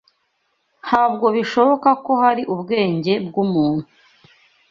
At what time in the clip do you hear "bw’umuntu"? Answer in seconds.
3.27-3.85